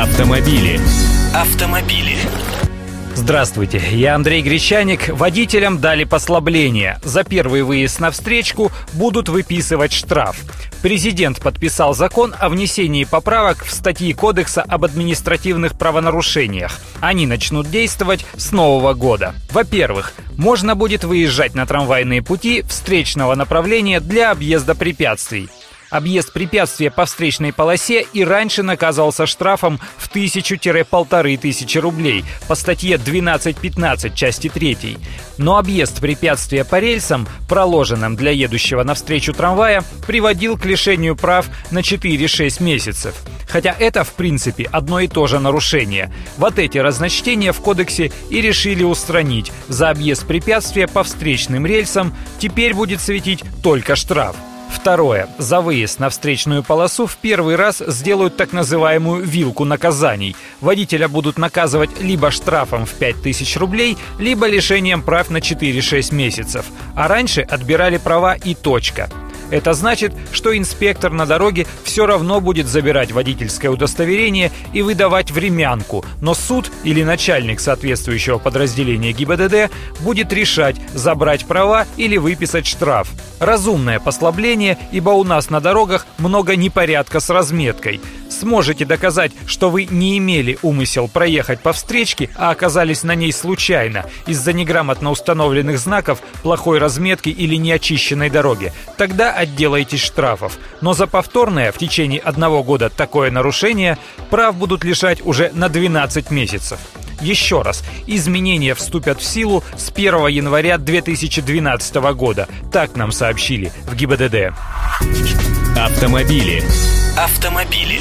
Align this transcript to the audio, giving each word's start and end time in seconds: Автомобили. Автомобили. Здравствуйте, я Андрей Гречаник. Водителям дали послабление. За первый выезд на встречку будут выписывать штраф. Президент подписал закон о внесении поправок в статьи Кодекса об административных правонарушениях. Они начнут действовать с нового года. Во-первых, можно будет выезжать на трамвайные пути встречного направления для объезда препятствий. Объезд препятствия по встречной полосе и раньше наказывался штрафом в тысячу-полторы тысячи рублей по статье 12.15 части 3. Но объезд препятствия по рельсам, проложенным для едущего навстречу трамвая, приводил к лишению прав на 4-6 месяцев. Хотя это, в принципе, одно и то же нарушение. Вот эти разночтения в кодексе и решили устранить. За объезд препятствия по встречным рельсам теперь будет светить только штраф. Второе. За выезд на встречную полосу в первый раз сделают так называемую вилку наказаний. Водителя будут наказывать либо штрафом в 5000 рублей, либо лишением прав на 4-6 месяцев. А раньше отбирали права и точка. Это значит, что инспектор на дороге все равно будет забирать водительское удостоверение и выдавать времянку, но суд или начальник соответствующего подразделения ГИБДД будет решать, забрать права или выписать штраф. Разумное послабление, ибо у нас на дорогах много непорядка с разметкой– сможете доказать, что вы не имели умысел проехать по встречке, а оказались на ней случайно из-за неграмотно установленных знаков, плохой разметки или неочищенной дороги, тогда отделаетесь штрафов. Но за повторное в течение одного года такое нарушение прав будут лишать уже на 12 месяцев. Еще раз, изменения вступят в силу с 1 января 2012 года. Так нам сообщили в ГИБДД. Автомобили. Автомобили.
Автомобили. 0.00 0.80
Автомобили. 1.34 2.14
Здравствуйте, 3.16 3.82
я 3.90 4.14
Андрей 4.14 4.42
Гречаник. 4.42 5.08
Водителям 5.08 5.80
дали 5.80 6.04
послабление. 6.04 7.00
За 7.02 7.24
первый 7.24 7.62
выезд 7.62 7.98
на 7.98 8.12
встречку 8.12 8.70
будут 8.92 9.28
выписывать 9.28 9.92
штраф. 9.92 10.36
Президент 10.82 11.42
подписал 11.42 11.96
закон 11.96 12.32
о 12.38 12.48
внесении 12.48 13.02
поправок 13.02 13.64
в 13.64 13.72
статьи 13.72 14.12
Кодекса 14.12 14.62
об 14.62 14.84
административных 14.84 15.76
правонарушениях. 15.76 16.78
Они 17.00 17.26
начнут 17.26 17.68
действовать 17.68 18.24
с 18.36 18.52
нового 18.52 18.94
года. 18.94 19.34
Во-первых, 19.50 20.12
можно 20.36 20.76
будет 20.76 21.02
выезжать 21.02 21.56
на 21.56 21.66
трамвайные 21.66 22.22
пути 22.22 22.62
встречного 22.62 23.34
направления 23.34 23.98
для 23.98 24.30
объезда 24.30 24.76
препятствий. 24.76 25.48
Объезд 25.90 26.34
препятствия 26.34 26.90
по 26.90 27.06
встречной 27.06 27.52
полосе 27.52 28.06
и 28.12 28.22
раньше 28.22 28.62
наказывался 28.62 29.26
штрафом 29.26 29.80
в 29.96 30.08
тысячу-полторы 30.08 31.36
тысячи 31.38 31.78
рублей 31.78 32.24
по 32.46 32.54
статье 32.54 32.96
12.15 32.96 34.14
части 34.14 34.48
3. 34.48 34.98
Но 35.38 35.56
объезд 35.56 36.00
препятствия 36.00 36.64
по 36.64 36.78
рельсам, 36.78 37.26
проложенным 37.48 38.16
для 38.16 38.32
едущего 38.32 38.82
навстречу 38.82 39.32
трамвая, 39.32 39.82
приводил 40.06 40.58
к 40.58 40.66
лишению 40.66 41.16
прав 41.16 41.46
на 41.70 41.78
4-6 41.78 42.62
месяцев. 42.62 43.14
Хотя 43.48 43.74
это, 43.78 44.04
в 44.04 44.12
принципе, 44.12 44.68
одно 44.70 45.00
и 45.00 45.08
то 45.08 45.26
же 45.26 45.38
нарушение. 45.38 46.12
Вот 46.36 46.58
эти 46.58 46.76
разночтения 46.76 47.52
в 47.52 47.60
кодексе 47.60 48.12
и 48.28 48.42
решили 48.42 48.82
устранить. 48.82 49.50
За 49.68 49.88
объезд 49.88 50.26
препятствия 50.26 50.86
по 50.86 51.02
встречным 51.02 51.64
рельсам 51.64 52.14
теперь 52.38 52.74
будет 52.74 53.00
светить 53.00 53.42
только 53.62 53.96
штраф. 53.96 54.36
Второе. 54.68 55.28
За 55.38 55.60
выезд 55.60 55.98
на 55.98 56.08
встречную 56.08 56.62
полосу 56.62 57.06
в 57.06 57.16
первый 57.16 57.56
раз 57.56 57.82
сделают 57.86 58.36
так 58.36 58.52
называемую 58.52 59.24
вилку 59.24 59.64
наказаний. 59.64 60.36
Водителя 60.60 61.08
будут 61.08 61.38
наказывать 61.38 62.00
либо 62.00 62.30
штрафом 62.30 62.86
в 62.86 62.94
5000 62.94 63.56
рублей, 63.56 63.96
либо 64.18 64.46
лишением 64.46 65.02
прав 65.02 65.30
на 65.30 65.38
4-6 65.38 66.14
месяцев. 66.14 66.66
А 66.94 67.08
раньше 67.08 67.42
отбирали 67.42 67.98
права 67.98 68.34
и 68.34 68.54
точка. 68.54 69.08
Это 69.50 69.72
значит, 69.72 70.12
что 70.32 70.56
инспектор 70.56 71.10
на 71.12 71.26
дороге 71.26 71.66
все 71.84 72.06
равно 72.06 72.40
будет 72.40 72.66
забирать 72.66 73.12
водительское 73.12 73.70
удостоверение 73.70 74.52
и 74.72 74.82
выдавать 74.82 75.30
времянку, 75.30 76.04
но 76.20 76.34
суд 76.34 76.70
или 76.84 77.02
начальник 77.02 77.60
соответствующего 77.60 78.38
подразделения 78.38 79.12
ГИБДД 79.12 79.70
будет 80.00 80.32
решать, 80.32 80.76
забрать 80.94 81.46
права 81.46 81.86
или 81.96 82.16
выписать 82.16 82.66
штраф. 82.66 83.10
Разумное 83.40 84.00
послабление, 84.00 84.76
ибо 84.92 85.10
у 85.10 85.24
нас 85.24 85.50
на 85.50 85.60
дорогах 85.60 86.06
много 86.18 86.56
непорядка 86.56 87.20
с 87.20 87.30
разметкой– 87.30 88.00
сможете 88.38 88.84
доказать, 88.84 89.32
что 89.46 89.70
вы 89.70 89.86
не 89.90 90.18
имели 90.18 90.58
умысел 90.62 91.08
проехать 91.08 91.60
по 91.60 91.72
встречке, 91.72 92.30
а 92.36 92.50
оказались 92.50 93.02
на 93.02 93.14
ней 93.14 93.32
случайно 93.32 94.06
из-за 94.26 94.52
неграмотно 94.52 95.10
установленных 95.10 95.78
знаков, 95.78 96.20
плохой 96.42 96.78
разметки 96.78 97.28
или 97.28 97.56
неочищенной 97.56 98.30
дороги, 98.30 98.72
тогда 98.96 99.32
отделаетесь 99.32 100.00
штрафов. 100.00 100.58
Но 100.80 100.94
за 100.94 101.06
повторное 101.06 101.72
в 101.72 101.78
течение 101.78 102.20
одного 102.20 102.62
года 102.62 102.90
такое 102.90 103.30
нарушение 103.30 103.98
прав 104.30 104.54
будут 104.56 104.84
лишать 104.84 105.24
уже 105.24 105.50
на 105.54 105.68
12 105.68 106.30
месяцев. 106.30 106.78
Еще 107.20 107.62
раз, 107.62 107.82
изменения 108.06 108.74
вступят 108.74 109.20
в 109.20 109.24
силу 109.24 109.64
с 109.76 109.90
1 109.90 110.28
января 110.28 110.78
2012 110.78 111.94
года. 112.14 112.48
Так 112.72 112.96
нам 112.96 113.10
сообщили 113.10 113.72
в 113.86 113.96
ГИБДД. 113.96 114.54
Автомобили. 115.76 116.62
Автомобили. 117.18 118.00